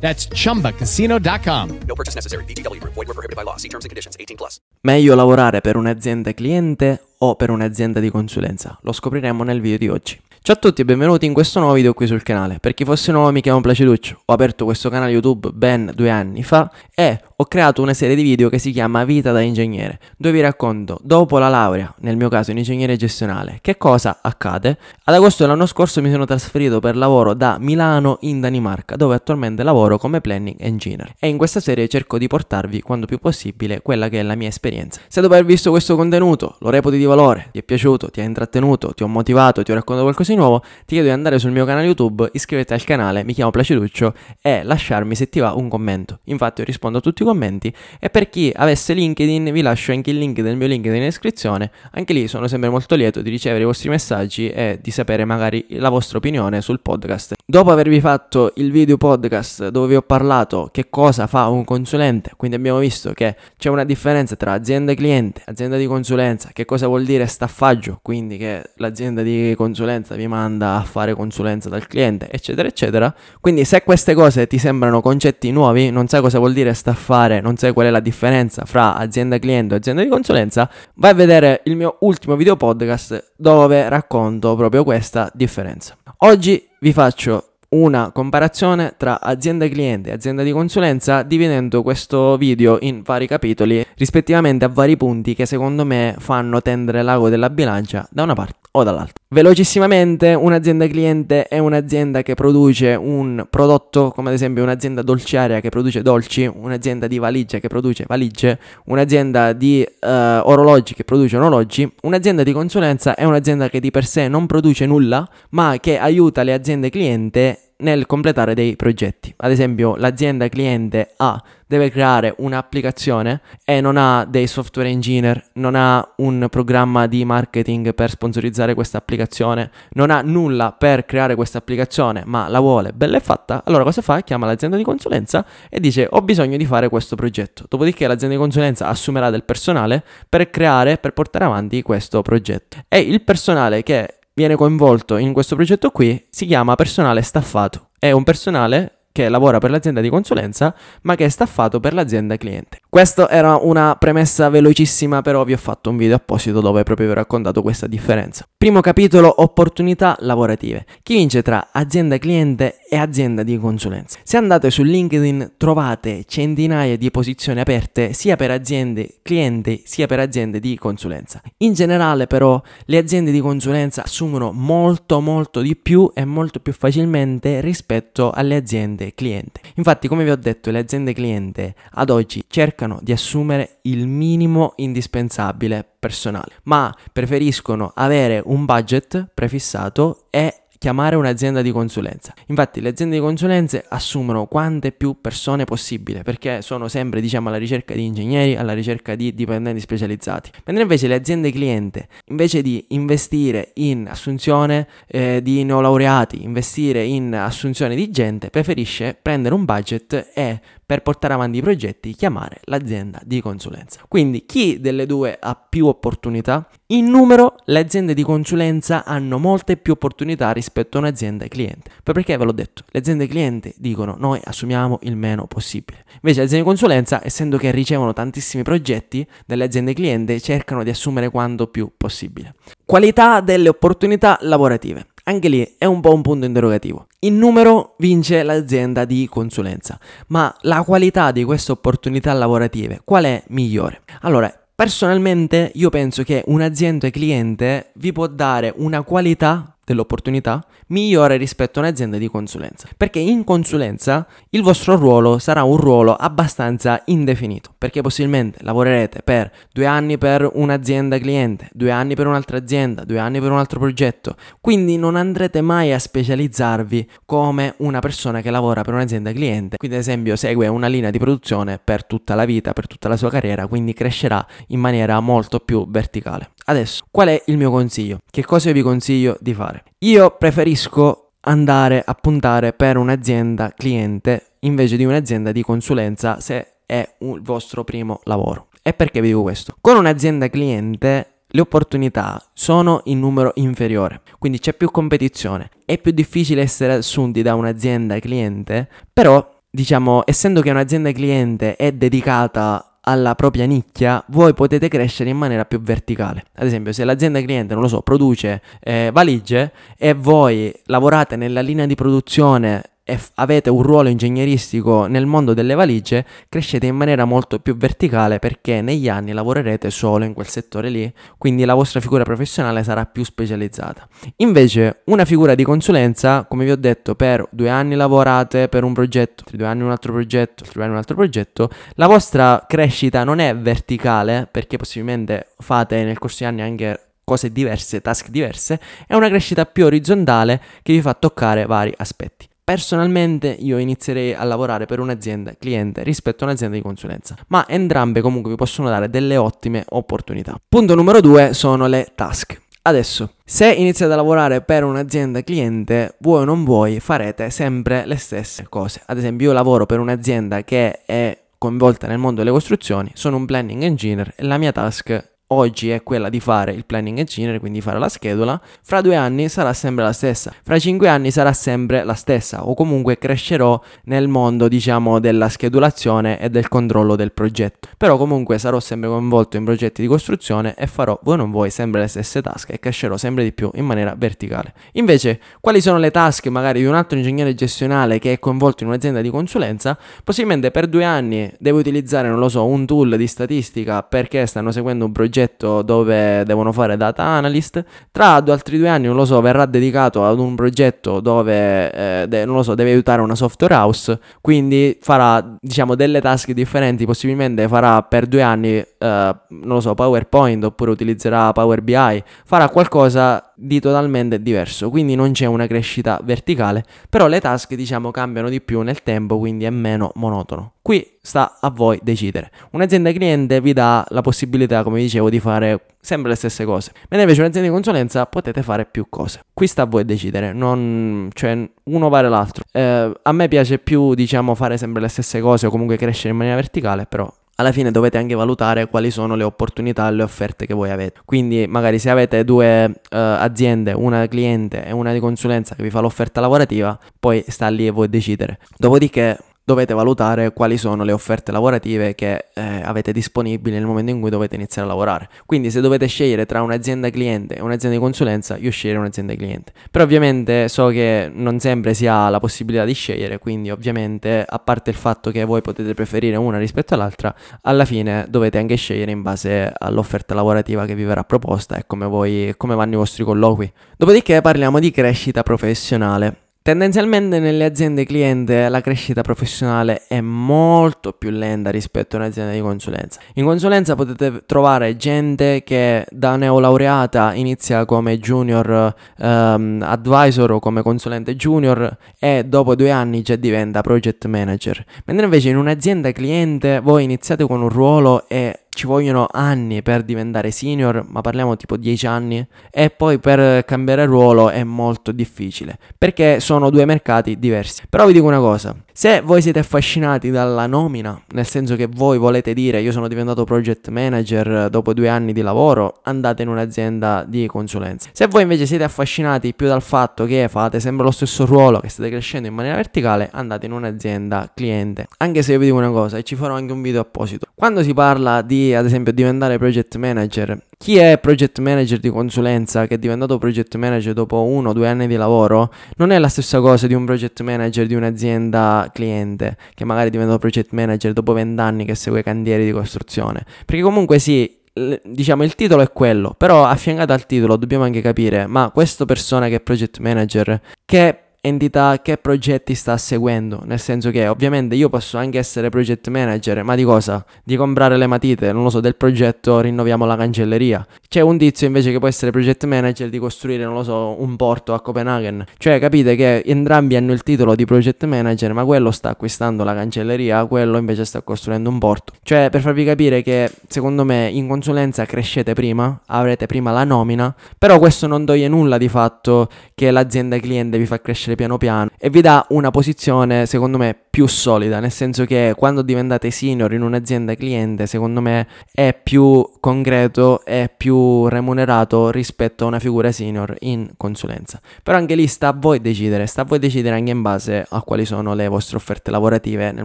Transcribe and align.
That's 0.00 0.26
chumbacasino.com. 0.32 1.68
No 1.86 1.94
purchase 1.94 2.14
necessary. 2.16 2.44
VGW 2.44 2.80
Group. 2.80 2.94
Void 2.94 3.06
were 3.06 3.14
prohibited 3.14 3.36
by 3.36 3.44
law. 3.44 3.56
See 3.56 3.68
terms 3.68 3.84
and 3.84 3.90
conditions. 3.90 4.16
18 4.18 4.36
plus. 4.36 4.58
Meglio 4.80 5.14
lavorare 5.14 5.60
per 5.60 5.76
un'azienda 5.76 6.32
cliente 6.32 7.00
o 7.18 7.36
per 7.36 7.50
un'azienda 7.50 8.00
di 8.00 8.10
consulenza? 8.10 8.78
Lo 8.82 8.92
scopriremo 8.92 9.44
nel 9.44 9.60
video 9.60 9.78
di 9.78 9.88
oggi. 9.88 10.20
Ciao 10.42 10.56
a 10.56 10.58
tutti 10.58 10.80
e 10.80 10.84
benvenuti 10.86 11.26
in 11.26 11.34
questo 11.34 11.58
nuovo 11.58 11.74
video 11.74 11.92
qui 11.92 12.06
sul 12.06 12.22
canale. 12.22 12.60
Per 12.60 12.72
chi 12.72 12.86
fosse 12.86 13.12
nuovo 13.12 13.30
mi 13.30 13.42
chiamo 13.42 13.60
Placiduccio, 13.60 14.22
ho 14.24 14.32
aperto 14.32 14.64
questo 14.64 14.88
canale 14.88 15.12
YouTube 15.12 15.50
ben 15.52 15.92
due 15.94 16.08
anni 16.08 16.42
fa 16.42 16.72
e 16.94 17.20
ho 17.40 17.46
creato 17.46 17.80
una 17.80 17.94
serie 17.94 18.14
di 18.14 18.22
video 18.22 18.50
che 18.50 18.58
si 18.58 18.70
chiama 18.70 19.02
Vita 19.04 19.32
da 19.32 19.40
ingegnere, 19.40 19.98
dove 20.18 20.34
vi 20.34 20.42
racconto 20.42 20.98
dopo 21.02 21.38
la 21.38 21.48
laurea, 21.48 21.94
nel 22.00 22.18
mio 22.18 22.28
caso 22.28 22.50
in 22.50 22.58
ingegneria 22.58 22.96
gestionale, 22.96 23.60
che 23.62 23.78
cosa 23.78 24.18
accade. 24.20 24.76
Ad 25.04 25.14
agosto 25.14 25.44
dell'anno 25.44 25.64
scorso 25.64 26.02
mi 26.02 26.10
sono 26.10 26.26
trasferito 26.26 26.80
per 26.80 26.98
lavoro 26.98 27.32
da 27.32 27.56
Milano 27.58 28.18
in 28.20 28.40
Danimarca, 28.40 28.94
dove 28.96 29.14
attualmente 29.14 29.62
lavoro 29.62 29.96
come 29.96 30.20
planning 30.20 30.56
engineer 30.58 31.14
e 31.18 31.28
in 31.28 31.38
questa 31.38 31.60
serie 31.60 31.88
cerco 31.88 32.18
di 32.18 32.26
portarvi 32.26 32.82
quanto 32.82 33.06
più 33.06 33.16
possibile 33.16 33.80
quella 33.80 34.10
che 34.10 34.20
è 34.20 34.22
la 34.22 34.34
mia 34.34 34.48
esperienza. 34.48 35.00
Se 35.08 35.22
dopo 35.22 35.32
aver 35.32 35.46
visto 35.46 35.70
questo 35.70 35.96
contenuto 35.96 36.56
lo 36.58 36.68
reputi 36.68 36.98
di 36.98 37.04
valore, 37.06 37.48
ti 37.52 37.60
è 37.60 37.62
piaciuto, 37.62 38.10
ti 38.10 38.20
ha 38.20 38.24
intrattenuto, 38.24 38.92
ti 38.92 39.02
ho 39.02 39.08
motivato, 39.08 39.62
ti 39.62 39.70
ho 39.70 39.74
raccontato 39.74 40.02
qualcosa 40.02 40.32
di 40.32 40.38
nuovo, 40.38 40.60
ti 40.60 40.92
chiedo 40.92 41.04
di 41.04 41.10
andare 41.10 41.38
sul 41.38 41.52
mio 41.52 41.64
canale 41.64 41.86
YouTube, 41.86 42.28
iscriverti 42.34 42.74
al 42.74 42.84
canale, 42.84 43.24
mi 43.24 43.32
chiamo 43.32 43.50
Placiduccio 43.50 44.12
e 44.42 44.62
lasciarmi 44.62 45.14
se 45.14 45.30
ti 45.30 45.40
va 45.40 45.54
un 45.54 45.70
commento. 45.70 46.18
Infatti 46.24 46.60
io 46.60 46.66
rispondo 46.66 46.98
a 46.98 47.00
tutti 47.00 47.22
i 47.22 47.28
commenti 47.30 47.72
e 47.98 48.10
per 48.10 48.28
chi 48.28 48.52
avesse 48.54 48.92
LinkedIn 48.92 49.52
vi 49.52 49.62
lascio 49.62 49.92
anche 49.92 50.10
il 50.10 50.18
link 50.18 50.40
del 50.40 50.56
mio 50.56 50.66
LinkedIn 50.66 50.98
in 50.98 51.04
descrizione. 51.04 51.70
Anche 51.92 52.12
lì 52.12 52.26
sono 52.26 52.48
sempre 52.48 52.68
molto 52.68 52.94
lieto 52.96 53.22
di 53.22 53.30
ricevere 53.30 53.62
i 53.62 53.66
vostri 53.66 53.88
messaggi 53.88 54.48
e 54.48 54.78
di 54.82 54.90
sapere 54.90 55.24
magari 55.24 55.64
la 55.70 55.88
vostra 55.88 56.18
opinione 56.18 56.60
sul 56.60 56.80
podcast. 56.80 57.34
Dopo 57.46 57.70
avervi 57.70 58.00
fatto 58.00 58.52
il 58.56 58.70
video 58.72 58.96
podcast 58.96 59.68
dove 59.68 59.88
vi 59.88 59.94
ho 59.94 60.02
parlato 60.02 60.68
che 60.72 60.88
cosa 60.90 61.26
fa 61.26 61.48
un 61.48 61.64
consulente, 61.64 62.32
quindi 62.36 62.56
abbiamo 62.56 62.78
visto 62.78 63.12
che 63.12 63.36
c'è 63.56 63.68
una 63.68 63.84
differenza 63.84 64.36
tra 64.36 64.52
azienda 64.52 64.94
cliente, 64.94 65.42
azienda 65.46 65.76
di 65.76 65.86
consulenza, 65.86 66.50
che 66.52 66.64
cosa 66.64 66.86
vuol 66.86 67.04
dire 67.04 67.26
staffaggio, 67.26 68.00
quindi 68.02 68.36
che 68.36 68.70
l'azienda 68.76 69.22
di 69.22 69.54
consulenza 69.56 70.14
vi 70.14 70.26
manda 70.26 70.76
a 70.76 70.82
fare 70.82 71.14
consulenza 71.14 71.68
dal 71.68 71.86
cliente, 71.86 72.28
eccetera, 72.30 72.66
eccetera. 72.66 73.14
Quindi 73.40 73.64
se 73.64 73.82
queste 73.82 74.14
cose 74.14 74.46
ti 74.46 74.58
sembrano 74.58 75.00
concetti 75.00 75.50
nuovi, 75.50 75.90
non 75.90 76.08
sai 76.08 76.20
cosa 76.20 76.38
vuol 76.38 76.52
dire 76.52 76.74
staffare, 77.20 77.40
non 77.40 77.56
sai 77.56 77.72
qual 77.72 77.86
è 77.86 77.90
la 77.90 78.00
differenza 78.00 78.64
fra 78.64 78.96
azienda 78.96 79.38
cliente 79.38 79.74
e 79.74 79.78
azienda 79.78 80.02
di 80.02 80.08
consulenza, 80.08 80.70
vai 80.94 81.10
a 81.10 81.14
vedere 81.14 81.60
il 81.64 81.76
mio 81.76 81.96
ultimo 82.00 82.36
video 82.36 82.56
podcast 82.56 83.32
dove 83.36 83.88
racconto 83.88 84.56
proprio 84.56 84.84
questa 84.84 85.30
differenza. 85.34 85.96
Oggi 86.18 86.66
vi 86.80 86.92
faccio 86.92 87.44
una 87.70 88.10
comparazione 88.10 88.94
tra 88.96 89.20
azienda 89.20 89.68
cliente 89.68 90.10
e 90.10 90.12
azienda 90.12 90.42
di 90.42 90.50
consulenza 90.50 91.22
dividendo 91.22 91.82
questo 91.82 92.36
video 92.36 92.78
in 92.80 93.02
vari 93.02 93.28
capitoli 93.28 93.86
rispettivamente 93.94 94.64
a 94.64 94.68
vari 94.68 94.96
punti 94.96 95.34
che 95.34 95.46
secondo 95.46 95.84
me 95.84 96.16
fanno 96.18 96.60
tendere 96.62 97.02
l'ago 97.02 97.28
della 97.28 97.50
bilancia 97.50 98.06
da 98.10 98.24
una 98.24 98.34
parte 98.34 98.58
o 98.72 98.82
dall'altra. 98.82 99.19
Velocissimamente 99.32 100.34
un'azienda 100.34 100.88
cliente 100.88 101.46
è 101.46 101.58
un'azienda 101.58 102.20
che 102.22 102.34
produce 102.34 102.96
un 102.96 103.46
prodotto 103.48 104.10
come 104.10 104.30
ad 104.30 104.34
esempio 104.34 104.64
un'azienda 104.64 105.02
dolciaria 105.02 105.60
che 105.60 105.68
produce 105.68 106.02
dolci, 106.02 106.50
un'azienda 106.52 107.06
di 107.06 107.18
valigia 107.18 107.60
che 107.60 107.68
produce 107.68 108.06
valigie, 108.08 108.58
un'azienda 108.86 109.52
di 109.52 109.86
uh, 109.88 110.06
orologi 110.08 110.94
che 110.94 111.04
produce 111.04 111.36
orologi, 111.36 111.88
un'azienda 112.02 112.42
di 112.42 112.50
consulenza 112.50 113.14
è 113.14 113.22
un'azienda 113.22 113.68
che 113.68 113.78
di 113.78 113.92
per 113.92 114.04
sé 114.04 114.26
non 114.26 114.46
produce 114.46 114.84
nulla 114.84 115.24
ma 115.50 115.76
che 115.80 115.96
aiuta 115.96 116.42
le 116.42 116.52
aziende 116.52 116.90
cliente 116.90 117.69
nel 117.80 118.06
completare 118.06 118.54
dei 118.54 118.76
progetti. 118.76 119.32
Ad 119.38 119.50
esempio, 119.50 119.96
l'azienda 119.96 120.48
cliente 120.48 121.12
A 121.16 121.42
deve 121.66 121.88
creare 121.88 122.34
un'applicazione 122.38 123.42
e 123.64 123.80
non 123.80 123.96
ha 123.96 124.24
dei 124.24 124.48
software 124.48 124.88
engineer, 124.88 125.50
non 125.54 125.76
ha 125.76 126.14
un 126.16 126.48
programma 126.50 127.06
di 127.06 127.24
marketing 127.24 127.94
per 127.94 128.10
sponsorizzare 128.10 128.74
questa 128.74 128.98
applicazione, 128.98 129.70
non 129.90 130.10
ha 130.10 130.20
nulla 130.20 130.72
per 130.72 131.04
creare 131.04 131.36
questa 131.36 131.58
applicazione, 131.58 132.24
ma 132.26 132.48
la 132.48 132.58
vuole 132.58 132.92
bella 132.92 133.18
e 133.18 133.20
fatta, 133.20 133.62
allora 133.64 133.84
cosa 133.84 134.02
fa? 134.02 134.20
Chiama 134.22 134.46
l'azienda 134.46 134.76
di 134.76 134.82
consulenza 134.82 135.46
e 135.68 135.78
dice 135.78 136.08
ho 136.10 136.22
bisogno 136.22 136.56
di 136.56 136.66
fare 136.66 136.88
questo 136.88 137.14
progetto. 137.14 137.66
Dopodiché 137.68 138.08
l'azienda 138.08 138.34
di 138.34 138.40
consulenza 138.40 138.88
assumerà 138.88 139.30
del 139.30 139.44
personale 139.44 140.02
per 140.28 140.50
creare, 140.50 140.98
per 140.98 141.12
portare 141.12 141.44
avanti 141.44 141.82
questo 141.82 142.20
progetto. 142.22 142.78
E 142.88 142.98
il 142.98 143.22
personale 143.22 143.84
che 143.84 144.19
viene 144.40 144.56
coinvolto 144.56 145.18
in 145.18 145.34
questo 145.34 145.54
progetto 145.54 145.90
qui 145.90 146.26
si 146.30 146.46
chiama 146.46 146.74
personale 146.74 147.20
staffato. 147.20 147.90
È 147.98 148.10
un 148.10 148.24
personale 148.24 148.99
che 149.20 149.28
lavora 149.28 149.58
per 149.58 149.70
l'azienda 149.70 150.00
di 150.00 150.08
consulenza, 150.08 150.74
ma 151.02 151.14
che 151.14 151.26
è 151.26 151.28
staffato 151.28 151.80
per 151.80 151.92
l'azienda 151.92 152.36
cliente. 152.36 152.78
Questa 152.88 153.30
era 153.30 153.56
una 153.56 153.94
premessa 153.96 154.48
velocissima, 154.48 155.22
però 155.22 155.44
vi 155.44 155.52
ho 155.52 155.56
fatto 155.56 155.90
un 155.90 155.96
video 155.96 156.16
apposito 156.16 156.60
dove 156.60 156.82
proprio 156.82 157.06
vi 157.06 157.12
ho 157.12 157.16
raccontato 157.16 157.62
questa 157.62 157.86
differenza. 157.86 158.44
Primo 158.56 158.80
capitolo, 158.80 159.42
opportunità 159.42 160.16
lavorative. 160.20 160.84
Chi 161.02 161.14
vince 161.14 161.42
tra 161.42 161.68
azienda 161.72 162.18
cliente 162.18 162.78
e 162.88 162.96
azienda 162.96 163.42
di 163.42 163.56
consulenza? 163.58 164.18
Se 164.22 164.36
andate 164.36 164.70
su 164.70 164.82
LinkedIn 164.82 165.52
trovate 165.56 166.24
centinaia 166.26 166.96
di 166.96 167.10
posizioni 167.10 167.60
aperte 167.60 168.12
sia 168.12 168.36
per 168.36 168.50
aziende 168.50 169.18
clienti 169.22 169.82
sia 169.84 170.06
per 170.06 170.18
aziende 170.18 170.58
di 170.58 170.76
consulenza. 170.76 171.40
In 171.58 171.74
generale 171.74 172.26
però 172.26 172.60
le 172.86 172.98
aziende 172.98 173.30
di 173.30 173.40
consulenza 173.40 174.02
assumono 174.02 174.52
molto 174.52 175.20
molto 175.20 175.60
di 175.60 175.76
più 175.76 176.10
e 176.14 176.24
molto 176.24 176.58
più 176.58 176.72
facilmente 176.72 177.60
rispetto 177.60 178.30
alle 178.30 178.56
aziende 178.56 179.09
cliente. 179.14 179.60
Infatti 179.74 180.08
come 180.08 180.24
vi 180.24 180.30
ho 180.30 180.36
detto 180.36 180.70
le 180.70 180.78
aziende 180.78 181.12
cliente 181.12 181.74
ad 181.92 182.10
oggi 182.10 182.44
cercano 182.48 182.98
di 183.02 183.12
assumere 183.12 183.78
il 183.82 184.06
minimo 184.06 184.72
indispensabile 184.76 185.86
personale, 185.98 186.54
ma 186.64 186.94
preferiscono 187.12 187.92
avere 187.94 188.42
un 188.44 188.64
budget 188.64 189.30
prefissato 189.32 190.26
e 190.30 190.62
chiamare 190.80 191.14
un'azienda 191.14 191.60
di 191.60 191.72
consulenza. 191.72 192.32
Infatti 192.46 192.80
le 192.80 192.88
aziende 192.88 193.16
di 193.16 193.20
consulenze 193.20 193.84
assumono 193.86 194.46
quante 194.46 194.92
più 194.92 195.20
persone 195.20 195.64
possibile 195.64 196.22
perché 196.22 196.62
sono 196.62 196.88
sempre 196.88 197.20
diciamo 197.20 197.48
alla 197.48 197.58
ricerca 197.58 197.92
di 197.92 198.06
ingegneri, 198.06 198.56
alla 198.56 198.72
ricerca 198.72 199.14
di 199.14 199.34
dipendenti 199.34 199.78
specializzati. 199.78 200.50
Mentre 200.64 200.84
invece 200.84 201.06
le 201.06 201.16
aziende 201.16 201.52
cliente, 201.52 202.08
invece 202.28 202.62
di 202.62 202.82
investire 202.88 203.72
in 203.74 204.06
assunzione 204.08 204.88
eh, 205.06 205.42
di 205.42 205.64
neolaureati, 205.64 206.42
investire 206.42 207.04
in 207.04 207.34
assunzione 207.34 207.94
di 207.94 208.10
gente, 208.10 208.48
preferisce 208.48 209.14
prendere 209.20 209.54
un 209.54 209.66
budget 209.66 210.30
e 210.32 210.60
per 210.90 211.02
portare 211.02 211.34
avanti 211.34 211.58
i 211.58 211.62
progetti, 211.62 212.16
chiamare 212.16 212.62
l'azienda 212.64 213.20
di 213.24 213.40
consulenza. 213.40 214.00
Quindi 214.08 214.44
chi 214.44 214.80
delle 214.80 215.06
due 215.06 215.38
ha 215.40 215.54
più 215.54 215.86
opportunità? 215.86 216.68
In 216.86 217.06
numero 217.06 217.54
le 217.66 217.78
aziende 217.78 218.12
di 218.12 218.24
consulenza 218.24 219.04
hanno 219.04 219.38
molte 219.38 219.76
più 219.76 219.92
opportunità 219.92 220.50
rispetto 220.50 220.96
a 220.96 221.02
un'azienda 221.02 221.46
cliente. 221.46 221.92
Perché 222.02 222.36
ve 222.36 222.42
l'ho 222.42 222.50
detto? 222.50 222.82
Le 222.88 222.98
aziende 222.98 223.28
cliente 223.28 223.72
dicono 223.76 224.16
noi 224.18 224.40
assumiamo 224.42 224.98
il 225.02 225.14
meno 225.14 225.46
possibile. 225.46 226.04
Invece 226.14 226.40
le 226.40 226.46
aziende 226.46 226.64
di 226.64 226.64
consulenza, 226.64 227.20
essendo 227.22 227.56
che 227.56 227.70
ricevono 227.70 228.12
tantissimi 228.12 228.64
progetti, 228.64 229.24
delle 229.46 229.62
aziende 229.62 229.94
cliente 229.94 230.40
cercano 230.40 230.82
di 230.82 230.90
assumere 230.90 231.30
quanto 231.30 231.68
più 231.68 231.92
possibile. 231.96 232.56
Qualità 232.84 233.40
delle 233.40 233.68
opportunità 233.68 234.38
lavorative. 234.40 235.06
Anche 235.22 235.48
lì 235.48 235.74
è 235.78 235.84
un 235.84 236.00
po' 236.00 236.12
un 236.12 236.22
punto 236.22 236.46
interrogativo. 236.46 237.06
In 237.22 237.36
numero 237.36 237.96
vince 237.98 238.42
l'azienda 238.42 239.04
di 239.04 239.28
consulenza, 239.30 239.98
ma 240.28 240.56
la 240.60 240.82
qualità 240.82 241.32
di 241.32 241.44
queste 241.44 241.70
opportunità 241.70 242.32
lavorative 242.32 243.02
qual 243.04 243.24
è 243.24 243.44
migliore? 243.48 244.00
Allora, 244.22 244.50
personalmente 244.74 245.70
io 245.74 245.90
penso 245.90 246.22
che 246.22 246.42
un'azienda 246.46 247.10
cliente 247.10 247.90
vi 247.96 248.12
può 248.12 248.26
dare 248.26 248.72
una 248.74 249.02
qualità 249.02 249.76
dell'opportunità 249.90 250.64
migliore 250.88 251.36
rispetto 251.36 251.78
a 251.78 251.82
un'azienda 251.82 252.16
di 252.16 252.28
consulenza. 252.28 252.88
Perché 252.96 253.18
in 253.18 253.44
consulenza 253.44 254.26
il 254.50 254.62
vostro 254.62 254.96
ruolo 254.96 255.38
sarà 255.38 255.64
un 255.64 255.76
ruolo 255.76 256.14
abbastanza 256.14 257.02
indefinito, 257.06 257.74
perché 257.76 258.00
possibilmente 258.00 258.58
lavorerete 258.62 259.22
per 259.22 259.50
due 259.72 259.86
anni 259.86 260.16
per 260.16 260.48
un'azienda 260.52 261.18
cliente, 261.18 261.68
due 261.72 261.90
anni 261.90 262.14
per 262.14 262.26
un'altra 262.26 262.56
azienda, 262.56 263.04
due 263.04 263.18
anni 263.18 263.40
per 263.40 263.50
un 263.50 263.58
altro 263.58 263.80
progetto, 263.80 264.36
quindi 264.60 264.96
non 264.96 265.16
andrete 265.16 265.60
mai 265.60 265.92
a 265.92 265.98
specializzarvi 265.98 267.08
come 267.26 267.74
una 267.78 267.98
persona 267.98 268.40
che 268.40 268.50
lavora 268.50 268.82
per 268.82 268.94
un'azienda 268.94 269.32
cliente, 269.32 269.76
quindi 269.76 269.96
ad 269.96 270.02
esempio 270.02 270.36
segue 270.36 270.68
una 270.68 270.86
linea 270.86 271.10
di 271.10 271.18
produzione 271.18 271.80
per 271.82 272.04
tutta 272.04 272.34
la 272.34 272.44
vita, 272.44 272.72
per 272.72 272.86
tutta 272.86 273.08
la 273.08 273.16
sua 273.16 273.30
carriera, 273.30 273.66
quindi 273.66 273.92
crescerà 273.92 274.44
in 274.68 274.80
maniera 274.80 275.18
molto 275.20 275.58
più 275.58 275.88
verticale. 275.88 276.50
Adesso, 276.66 277.04
qual 277.10 277.28
è 277.28 277.42
il 277.46 277.56
mio 277.56 277.70
consiglio? 277.70 278.18
Che 278.30 278.44
cosa 278.44 278.70
vi 278.70 278.82
consiglio 278.82 279.36
di 279.40 279.54
fare? 279.54 279.79
Io 280.00 280.36
preferisco 280.36 281.32
andare 281.42 282.02
a 282.04 282.14
puntare 282.14 282.72
per 282.72 282.96
un'azienda 282.96 283.72
cliente 283.76 284.52
invece 284.60 284.96
di 284.96 285.04
un'azienda 285.04 285.52
di 285.52 285.62
consulenza 285.62 286.40
se 286.40 286.74
è 286.86 287.16
il 287.20 287.40
vostro 287.42 287.84
primo 287.84 288.20
lavoro. 288.24 288.68
E 288.82 288.92
perché 288.92 289.20
vi 289.20 289.28
dico 289.28 289.42
questo? 289.42 289.76
Con 289.80 289.96
un'azienda 289.96 290.48
cliente 290.48 291.42
le 291.46 291.60
opportunità 291.60 292.42
sono 292.54 293.00
in 293.04 293.18
numero 293.18 293.52
inferiore, 293.56 294.22
quindi 294.38 294.58
c'è 294.58 294.72
più 294.72 294.90
competizione, 294.90 295.70
è 295.84 295.98
più 295.98 296.12
difficile 296.12 296.62
essere 296.62 296.94
assunti 296.94 297.42
da 297.42 297.54
un'azienda 297.54 298.18
cliente, 298.20 298.88
però 299.12 299.58
diciamo 299.68 300.22
essendo 300.26 300.60
che 300.60 300.70
un'azienda 300.70 301.12
cliente 301.12 301.76
è 301.76 301.92
dedicata 301.92 302.89
alla 303.02 303.34
propria 303.34 303.64
nicchia, 303.64 304.22
voi 304.28 304.54
potete 304.54 304.88
crescere 304.88 305.30
in 305.30 305.36
maniera 305.36 305.64
più 305.64 305.80
verticale. 305.80 306.44
Ad 306.56 306.66
esempio, 306.66 306.92
se 306.92 307.04
l'azienda 307.04 307.40
cliente, 307.40 307.74
non 307.74 307.82
lo 307.82 307.88
so, 307.88 308.02
produce 308.02 308.60
eh, 308.80 309.10
valigie 309.12 309.72
e 309.96 310.14
voi 310.14 310.72
lavorate 310.84 311.36
nella 311.36 311.60
linea 311.60 311.86
di 311.86 311.94
produzione 311.94 312.82
e 313.10 313.18
f- 313.18 313.32
avete 313.34 313.70
un 313.70 313.82
ruolo 313.82 314.08
ingegneristico 314.08 315.06
nel 315.06 315.26
mondo 315.26 315.52
delle 315.52 315.74
valigie, 315.74 316.24
crescete 316.48 316.86
in 316.86 316.94
maniera 316.94 317.24
molto 317.24 317.58
più 317.58 317.76
verticale 317.76 318.38
perché 318.38 318.80
negli 318.82 319.08
anni 319.08 319.32
lavorerete 319.32 319.90
solo 319.90 320.24
in 320.24 320.32
quel 320.32 320.46
settore 320.46 320.90
lì, 320.90 321.12
quindi 321.36 321.64
la 321.64 321.74
vostra 321.74 321.98
figura 321.98 322.22
professionale 322.22 322.84
sarà 322.84 323.06
più 323.06 323.24
specializzata. 323.24 324.06
Invece, 324.36 325.00
una 325.06 325.24
figura 325.24 325.56
di 325.56 325.64
consulenza, 325.64 326.44
come 326.48 326.64
vi 326.64 326.70
ho 326.70 326.76
detto, 326.76 327.16
per 327.16 327.46
due 327.50 327.68
anni 327.68 327.96
lavorate 327.96 328.68
per 328.68 328.84
un 328.84 328.92
progetto, 328.92 329.42
altri 329.42 329.56
due 329.56 329.66
anni 329.66 329.82
un 329.82 329.90
altro 329.90 330.12
progetto, 330.12 330.62
altri 330.62 330.74
due 330.74 330.82
anni 330.84 330.92
un 330.92 330.98
altro 330.98 331.16
progetto, 331.16 331.70
la 331.94 332.06
vostra 332.06 332.64
crescita 332.68 333.24
non 333.24 333.40
è 333.40 333.56
verticale 333.56 334.46
perché 334.48 334.76
possibilmente 334.76 335.48
fate 335.58 336.04
nel 336.04 336.18
corso 336.18 336.38
di 336.40 336.44
anni 336.44 336.62
anche 336.62 337.06
cose 337.24 337.50
diverse, 337.50 338.00
task 338.00 338.28
diverse, 338.28 338.80
è 339.06 339.14
una 339.14 339.28
crescita 339.28 339.66
più 339.66 339.84
orizzontale 339.86 340.60
che 340.82 340.92
vi 340.92 341.00
fa 341.00 341.14
toccare 341.14 341.66
vari 341.66 341.92
aspetti. 341.96 342.49
Personalmente 342.70 343.48
io 343.48 343.78
inizierei 343.78 344.32
a 344.32 344.44
lavorare 344.44 344.86
per 344.86 345.00
un'azienda 345.00 345.54
cliente 345.58 346.04
rispetto 346.04 346.44
a 346.44 346.46
un'azienda 346.46 346.76
di 346.76 346.82
consulenza, 346.82 347.34
ma 347.48 347.66
entrambe 347.66 348.20
comunque 348.20 348.52
vi 348.52 348.56
possono 348.56 348.88
dare 348.88 349.10
delle 349.10 349.36
ottime 349.36 349.82
opportunità. 349.88 350.56
Punto 350.68 350.94
numero 350.94 351.20
due 351.20 351.52
sono 351.52 351.88
le 351.88 352.12
task. 352.14 352.60
Adesso, 352.82 353.32
se 353.44 353.72
iniziate 353.72 354.12
a 354.12 354.14
lavorare 354.14 354.60
per 354.60 354.84
un'azienda 354.84 355.42
cliente, 355.42 356.14
vuoi 356.20 356.42
o 356.42 356.44
non 356.44 356.62
vuoi, 356.62 357.00
farete 357.00 357.50
sempre 357.50 358.06
le 358.06 358.16
stesse 358.18 358.66
cose. 358.68 359.02
Ad 359.04 359.18
esempio, 359.18 359.48
io 359.48 359.52
lavoro 359.52 359.84
per 359.84 359.98
un'azienda 359.98 360.62
che 360.62 361.02
è 361.04 361.36
coinvolta 361.58 362.06
nel 362.06 362.18
mondo 362.18 362.38
delle 362.38 362.52
costruzioni, 362.52 363.10
sono 363.14 363.36
un 363.36 363.46
planning 363.46 363.82
engineer 363.82 364.32
e 364.36 364.44
la 364.44 364.58
mia 364.58 364.70
task 364.70 365.29
oggi 365.52 365.90
è 365.90 366.02
quella 366.02 366.28
di 366.28 366.38
fare 366.38 366.72
il 366.72 366.84
planning 366.84 367.18
engineer, 367.18 367.58
quindi 367.58 367.80
fare 367.80 367.98
la 367.98 368.08
schedula, 368.08 368.60
fra 368.82 369.00
due 369.00 369.16
anni 369.16 369.48
sarà 369.48 369.72
sempre 369.72 370.04
la 370.04 370.12
stessa, 370.12 370.52
fra 370.62 370.78
cinque 370.78 371.08
anni 371.08 371.30
sarà 371.30 371.52
sempre 371.52 372.04
la 372.04 372.14
stessa 372.14 372.66
o 372.66 372.74
comunque 372.74 373.18
crescerò 373.18 373.80
nel 374.04 374.28
mondo 374.28 374.68
diciamo 374.68 375.18
della 375.18 375.48
schedulazione 375.48 376.40
e 376.40 376.50
del 376.50 376.68
controllo 376.68 377.16
del 377.16 377.32
progetto, 377.32 377.88
però 377.96 378.16
comunque 378.16 378.58
sarò 378.58 378.78
sempre 378.78 379.08
coinvolto 379.08 379.56
in 379.56 379.64
progetti 379.64 380.02
di 380.02 380.08
costruzione 380.08 380.74
e 380.76 380.86
farò 380.86 381.18
voi 381.22 381.36
non 381.36 381.50
voi 381.50 381.70
sempre 381.70 382.00
le 382.00 382.06
stesse 382.06 382.42
task 382.42 382.70
e 382.70 382.78
crescerò 382.78 383.16
sempre 383.16 383.42
di 383.42 383.52
più 383.52 383.70
in 383.74 383.84
maniera 383.84 384.14
verticale. 384.16 384.72
Invece 384.92 385.40
quali 385.60 385.80
sono 385.80 385.98
le 385.98 386.12
task 386.12 386.46
magari 386.46 386.80
di 386.80 386.86
un 386.86 386.94
altro 386.94 387.18
ingegnere 387.18 387.54
gestionale 387.54 388.18
che 388.18 388.32
è 388.32 388.38
coinvolto 388.38 388.84
in 388.84 388.90
un'azienda 388.90 389.20
di 389.20 389.30
consulenza? 389.30 389.98
Possibilmente 390.22 390.70
per 390.70 390.86
due 390.86 391.04
anni 391.04 391.52
deve 391.58 391.78
utilizzare 391.78 392.28
non 392.28 392.38
lo 392.38 392.48
so 392.48 392.64
un 392.66 392.86
tool 392.86 393.16
di 393.16 393.26
statistica 393.26 394.02
perché 394.04 394.46
stanno 394.46 394.70
seguendo 394.70 395.04
un 395.04 395.12
progetto 395.12 395.38
progetto 395.40 395.82
dove 395.82 396.44
devono 396.44 396.72
fare 396.72 396.96
data 396.96 397.22
analyst. 397.22 397.82
Tra 398.10 398.34
altri 398.34 398.78
due 398.78 398.88
anni, 398.88 399.06
non 399.06 399.16
lo 399.16 399.24
so, 399.24 399.40
verrà 399.40 399.66
dedicato 399.66 400.24
ad 400.24 400.38
un 400.38 400.54
progetto 400.54 401.20
dove, 401.20 401.92
eh, 401.92 402.26
de- 402.28 402.44
non 402.44 402.56
lo 402.56 402.62
so, 402.62 402.74
deve 402.74 402.90
aiutare 402.90 403.22
una 403.22 403.34
software 403.34 403.74
house. 403.74 404.18
Quindi 404.40 404.98
farà, 405.00 405.56
diciamo, 405.60 405.94
delle 405.94 406.20
task 406.20 406.50
differenti. 406.52 407.06
Possibilmente 407.06 407.66
farà 407.68 408.02
per 408.02 408.26
due 408.26 408.42
anni, 408.42 408.76
eh, 408.76 408.86
non 408.98 409.36
lo 409.48 409.80
so, 409.80 409.94
PowerPoint 409.94 410.64
oppure 410.64 410.90
utilizzerà 410.90 411.52
Power 411.52 411.82
BI. 411.82 412.22
Farà 412.44 412.68
qualcosa 412.68 413.49
di 413.60 413.78
totalmente 413.80 414.40
diverso, 414.40 414.88
quindi 414.88 415.14
non 415.14 415.32
c'è 415.32 415.44
una 415.44 415.66
crescita 415.66 416.18
verticale, 416.22 416.84
però 417.08 417.26
le 417.26 417.40
task 417.40 417.74
diciamo 417.74 418.10
cambiano 418.10 418.48
di 418.48 418.60
più 418.60 418.80
nel 418.80 419.02
tempo, 419.02 419.38
quindi 419.38 419.64
è 419.64 419.70
meno 419.70 420.12
monotono. 420.14 420.72
Qui 420.82 421.18
sta 421.20 421.58
a 421.60 421.70
voi 421.70 422.00
decidere. 422.02 422.50
Un'azienda 422.70 423.12
cliente 423.12 423.60
vi 423.60 423.74
dà 423.74 424.04
la 424.08 424.22
possibilità, 424.22 424.82
come 424.82 425.00
dicevo, 425.00 425.28
di 425.28 425.38
fare 425.38 425.84
sempre 426.00 426.30
le 426.30 426.36
stesse 426.36 426.64
cose, 426.64 426.92
mentre 426.94 427.20
invece 427.20 427.42
un'azienda 427.42 427.68
di 427.68 427.74
consulenza 427.74 428.24
potete 428.26 428.62
fare 428.62 428.86
più 428.86 429.06
cose. 429.10 429.42
Qui 429.52 429.66
sta 429.66 429.82
a 429.82 429.86
voi 429.86 430.04
decidere, 430.04 430.52
non, 430.54 431.28
cioè 431.34 431.68
uno 431.84 432.08
vale 432.08 432.28
l'altro. 432.28 432.64
Eh, 432.72 433.12
a 433.22 433.32
me 433.32 433.48
piace 433.48 433.78
più, 433.78 434.14
diciamo, 434.14 434.54
fare 434.54 434.78
sempre 434.78 435.02
le 435.02 435.08
stesse 435.08 435.40
cose 435.40 435.66
o 435.66 435.70
comunque 435.70 435.96
crescere 435.96 436.30
in 436.30 436.36
maniera 436.36 436.56
verticale, 436.56 437.06
però 437.06 437.30
alla 437.60 437.72
fine 437.72 437.90
dovete 437.90 438.18
anche 438.18 438.34
valutare 438.34 438.86
quali 438.86 439.10
sono 439.10 439.36
le 439.36 439.44
opportunità 439.44 440.08
e 440.08 440.12
le 440.12 440.22
offerte 440.22 440.66
che 440.66 440.74
voi 440.74 440.90
avete. 440.90 441.20
Quindi 441.24 441.66
magari 441.66 441.98
se 441.98 442.10
avete 442.10 442.44
due 442.44 442.86
uh, 442.86 442.92
aziende, 443.10 443.92
una 443.92 444.26
cliente 444.26 444.84
e 444.84 444.92
una 444.92 445.12
di 445.12 445.20
consulenza 445.20 445.74
che 445.74 445.82
vi 445.82 445.90
fa 445.90 446.00
l'offerta 446.00 446.40
lavorativa, 446.40 446.98
poi 447.18 447.44
sta 447.46 447.68
lì 447.68 447.86
a 447.86 447.92
voi 447.92 448.08
decidere. 448.08 448.58
Dopodiché 448.76 449.38
dovete 449.70 449.94
valutare 449.94 450.52
quali 450.52 450.76
sono 450.76 451.04
le 451.04 451.12
offerte 451.12 451.52
lavorative 451.52 452.16
che 452.16 452.46
eh, 452.54 452.80
avete 452.82 453.12
disponibili 453.12 453.76
nel 453.76 453.86
momento 453.86 454.10
in 454.10 454.20
cui 454.20 454.28
dovete 454.28 454.56
iniziare 454.56 454.88
a 454.88 454.90
lavorare. 454.90 455.28
Quindi 455.46 455.70
se 455.70 455.80
dovete 455.80 456.06
scegliere 456.06 456.44
tra 456.44 456.60
un'azienda 456.60 457.08
cliente 457.10 457.54
e 457.54 457.60
un'azienda 457.60 457.96
di 457.96 458.02
consulenza, 458.02 458.56
io 458.56 458.70
sceglierei 458.72 459.00
un'azienda 459.00 459.34
cliente. 459.36 459.72
Però 459.88 460.02
ovviamente 460.02 460.68
so 460.68 460.88
che 460.88 461.30
non 461.32 461.60
sempre 461.60 461.94
si 461.94 462.08
ha 462.08 462.28
la 462.28 462.40
possibilità 462.40 462.84
di 462.84 462.94
scegliere, 462.94 463.38
quindi 463.38 463.70
ovviamente 463.70 464.44
a 464.46 464.58
parte 464.58 464.90
il 464.90 464.96
fatto 464.96 465.30
che 465.30 465.44
voi 465.44 465.60
potete 465.60 465.94
preferire 465.94 466.34
una 466.34 466.58
rispetto 466.58 466.94
all'altra, 466.94 467.32
alla 467.62 467.84
fine 467.84 468.26
dovete 468.28 468.58
anche 468.58 468.74
scegliere 468.74 469.12
in 469.12 469.22
base 469.22 469.72
all'offerta 469.78 470.34
lavorativa 470.34 470.84
che 470.84 470.96
vi 470.96 471.04
verrà 471.04 471.22
proposta 471.22 471.76
e 471.76 471.84
come, 471.86 472.06
voi, 472.06 472.54
come 472.56 472.74
vanno 472.74 472.94
i 472.94 472.96
vostri 472.96 473.22
colloqui. 473.22 473.72
Dopodiché 473.96 474.40
parliamo 474.40 474.80
di 474.80 474.90
crescita 474.90 475.44
professionale. 475.44 476.49
Tendenzialmente 476.62 477.38
nelle 477.38 477.64
aziende 477.64 478.04
cliente 478.04 478.68
la 478.68 478.82
crescita 478.82 479.22
professionale 479.22 480.02
è 480.06 480.20
molto 480.20 481.12
più 481.12 481.30
lenta 481.30 481.70
rispetto 481.70 482.16
a 482.16 482.18
un'azienda 482.18 482.52
di 482.52 482.60
consulenza. 482.60 483.18
In 483.36 483.46
consulenza 483.46 483.94
potete 483.94 484.42
trovare 484.44 484.94
gente 484.98 485.62
che 485.64 486.04
da 486.10 486.36
neolaureata 486.36 487.32
inizia 487.32 487.86
come 487.86 488.18
junior 488.18 488.94
um, 489.16 489.82
advisor 489.82 490.50
o 490.50 490.58
come 490.58 490.82
consulente 490.82 491.34
junior 491.34 491.96
e 492.18 492.44
dopo 492.44 492.74
due 492.74 492.90
anni 492.90 493.22
già 493.22 493.36
diventa 493.36 493.80
project 493.80 494.26
manager. 494.26 494.84
Mentre 495.06 495.24
invece 495.24 495.48
in 495.48 495.56
un'azienda 495.56 496.12
cliente 496.12 496.80
voi 496.80 497.04
iniziate 497.04 497.46
con 497.46 497.62
un 497.62 497.70
ruolo 497.70 498.28
e 498.28 498.64
ci 498.80 498.86
vogliono 498.86 499.26
anni 499.30 499.82
per 499.82 500.02
diventare 500.02 500.50
senior, 500.50 501.04
ma 501.06 501.20
parliamo 501.20 501.54
tipo 501.54 501.76
10 501.76 502.06
anni, 502.06 502.46
e 502.70 502.88
poi 502.88 503.18
per 503.18 503.62
cambiare 503.66 504.06
ruolo 504.06 504.48
è 504.48 504.64
molto 504.64 505.12
difficile, 505.12 505.78
perché 505.98 506.40
sono 506.40 506.70
due 506.70 506.86
mercati 506.86 507.38
diversi. 507.38 507.82
Però 507.90 508.06
vi 508.06 508.14
dico 508.14 508.24
una 508.24 508.38
cosa, 508.38 508.74
Se 509.00 509.22
voi 509.22 509.40
siete 509.40 509.60
affascinati 509.60 510.30
dalla 510.30 510.66
nomina, 510.66 511.18
nel 511.28 511.46
senso 511.46 511.74
che 511.74 511.88
voi 511.90 512.18
volete 512.18 512.52
dire 512.52 512.82
io 512.82 512.92
sono 512.92 513.08
diventato 513.08 513.44
project 513.44 513.88
manager 513.88 514.68
dopo 514.68 514.92
due 514.92 515.08
anni 515.08 515.32
di 515.32 515.40
lavoro, 515.40 516.00
andate 516.02 516.42
in 516.42 516.48
un'azienda 516.48 517.24
di 517.26 517.46
consulenza. 517.46 518.10
Se 518.12 518.26
voi 518.26 518.42
invece 518.42 518.66
siete 518.66 518.84
affascinati 518.84 519.54
più 519.54 519.68
dal 519.68 519.80
fatto 519.80 520.26
che 520.26 520.48
fate 520.50 520.80
sempre 520.80 521.06
lo 521.06 521.12
stesso 521.12 521.46
ruolo, 521.46 521.80
che 521.80 521.88
state 521.88 522.10
crescendo 522.10 522.48
in 522.48 522.52
maniera 522.52 522.76
verticale, 522.76 523.30
andate 523.32 523.64
in 523.64 523.72
un'azienda 523.72 524.52
cliente. 524.54 525.06
Anche 525.16 525.40
se 525.40 525.52
io 525.52 525.58
vi 525.60 525.64
dico 525.64 525.78
una 525.78 525.88
cosa, 525.88 526.18
e 526.18 526.22
ci 526.22 526.36
farò 526.36 526.52
anche 526.52 526.74
un 526.74 526.82
video 526.82 527.00
apposito. 527.00 527.46
Quando 527.54 527.82
si 527.82 527.94
parla 527.94 528.42
di, 528.42 528.74
ad 528.74 528.84
esempio, 528.84 529.14
diventare 529.14 529.56
project 529.56 529.96
manager, 529.96 530.62
chi 530.82 530.96
è 530.96 531.18
project 531.18 531.58
manager 531.58 531.98
di 531.98 532.08
consulenza 532.08 532.86
che 532.86 532.94
è 532.94 532.98
diventato 532.98 533.36
project 533.36 533.76
manager 533.76 534.14
dopo 534.14 534.44
uno 534.44 534.70
o 534.70 534.72
due 534.72 534.88
anni 534.88 535.06
di 535.06 535.16
lavoro 535.16 535.70
non 535.96 536.10
è 536.10 536.18
la 536.18 536.28
stessa 536.28 536.58
cosa 536.60 536.86
di 536.86 536.94
un 536.94 537.04
project 537.04 537.42
manager 537.42 537.86
di 537.86 537.94
un'azienda 537.94 538.88
cliente 538.90 539.58
che 539.74 539.84
magari 539.84 540.08
è 540.08 540.10
diventato 540.10 540.38
project 540.38 540.72
manager 540.72 541.12
dopo 541.12 541.34
vent'anni 541.34 541.84
che 541.84 541.94
segue 541.94 542.22
cantieri 542.22 542.64
di 542.64 542.72
costruzione. 542.72 543.44
Perché 543.66 543.82
comunque 543.82 544.18
sì, 544.18 544.56
diciamo 545.04 545.44
il 545.44 545.54
titolo 545.54 545.82
è 545.82 545.92
quello, 545.92 546.34
però 546.34 546.64
affiancato 546.64 547.12
al 547.12 547.26
titolo 547.26 547.56
dobbiamo 547.56 547.84
anche 547.84 548.00
capire, 548.00 548.46
ma 548.46 548.70
questa 548.70 549.04
persona 549.04 549.48
che 549.48 549.56
è 549.56 549.60
project 549.60 549.98
manager, 549.98 550.62
che 550.86 551.18
entità, 551.40 552.00
che 552.02 552.16
progetti 552.16 552.74
sta 552.74 552.96
seguendo. 552.96 553.62
Nel 553.64 553.80
senso 553.80 554.10
che 554.10 554.28
ovviamente 554.28 554.74
io 554.74 554.88
posso 554.88 555.16
anche 555.18 555.38
essere 555.38 555.68
project 555.68 556.08
manager, 556.08 556.62
ma 556.62 556.74
di 556.74 556.84
cosa? 556.84 557.24
Di 557.42 557.56
comprare 557.56 557.96
le 557.96 558.06
matite, 558.06 558.52
non 558.52 558.62
lo 558.62 558.70
so, 558.70 558.80
del 558.80 558.96
progetto 558.96 559.60
rinnoviamo 559.60 560.04
la 560.04 560.16
cancelleria. 560.16 560.86
C'è 561.08 561.20
un 561.20 561.38
tizio 561.38 561.66
invece 561.66 561.92
che 561.92 561.98
può 561.98 562.08
essere 562.08 562.30
project 562.30 562.64
manager 562.64 563.08
di 563.08 563.18
costruire, 563.18 563.64
non 563.64 563.74
lo 563.74 563.82
so, 563.82 564.20
un 564.20 564.36
porto 564.36 564.74
a 564.74 564.80
Copenaghen. 564.80 565.44
Cioè 565.56 565.78
capite 565.78 566.14
che 566.16 566.42
entrambi 566.44 566.96
hanno 566.96 567.12
il 567.12 567.22
titolo 567.22 567.54
di 567.54 567.64
project 567.64 568.04
manager, 568.04 568.52
ma 568.52 568.64
quello 568.64 568.90
sta 568.90 569.10
acquistando 569.10 569.64
la 569.64 569.74
cancelleria, 569.74 570.44
quello 570.46 570.78
invece 570.78 571.04
sta 571.04 571.22
costruendo 571.22 571.68
un 571.68 571.78
porto. 571.78 572.12
Cioè 572.22 572.48
per 572.50 572.60
farvi 572.60 572.84
capire 572.84 573.22
che 573.22 573.50
secondo 573.68 574.04
me 574.04 574.28
in 574.28 574.46
consulenza 574.46 575.04
crescete 575.04 575.54
prima, 575.54 576.00
avrete 576.06 576.46
prima 576.46 576.70
la 576.70 576.84
nomina, 576.84 577.34
però 577.58 577.78
questo 577.78 578.06
non 578.06 578.24
toglie 578.24 578.48
nulla 578.48 578.78
di 578.78 578.88
fatto 578.88 579.48
che 579.74 579.90
l'azienda 579.90 580.38
cliente 580.38 580.78
vi 580.78 580.86
fa 580.86 581.00
crescere 581.00 581.29
crescere 581.30 581.34
piano 581.36 581.58
piano 581.58 581.90
e 581.98 582.10
vi 582.10 582.20
dà 582.20 582.44
una 582.50 582.70
posizione 582.70 583.46
secondo 583.46 583.78
me 583.78 583.96
più 584.10 584.26
solida, 584.26 584.80
nel 584.80 584.90
senso 584.90 585.24
che 585.24 585.54
quando 585.56 585.82
diventate 585.82 586.30
senior 586.30 586.72
in 586.72 586.82
un'azienda 586.82 587.34
cliente, 587.34 587.86
secondo 587.86 588.20
me 588.20 588.46
è 588.72 588.98
più 589.00 589.48
concreto 589.60 590.44
e 590.44 590.68
più 590.76 591.28
remunerato 591.28 592.10
rispetto 592.10 592.64
a 592.64 592.66
una 592.66 592.80
figura 592.80 593.12
senior 593.12 593.54
in 593.60 593.90
consulenza. 593.96 594.60
Però 594.82 594.96
anche 594.96 595.14
lì 595.14 595.28
sta 595.28 595.48
a 595.48 595.56
voi 595.56 595.80
decidere, 595.80 596.26
sta 596.26 596.42
a 596.42 596.44
voi 596.44 596.58
decidere 596.58 596.96
anche 596.96 597.12
in 597.12 597.22
base 597.22 597.64
a 597.68 597.82
quali 597.82 598.04
sono 598.04 598.34
le 598.34 598.48
vostre 598.48 598.76
offerte 598.76 599.12
lavorative 599.12 599.70
nel 599.70 599.84